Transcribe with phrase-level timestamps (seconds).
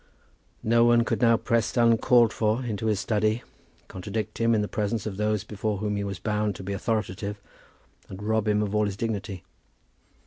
[0.63, 3.43] No one could now press uncalled for into his study,
[3.87, 7.39] contradict him in the presence of those before whom he was bound to be authoritative,
[8.09, 9.43] and rob him of all his dignity.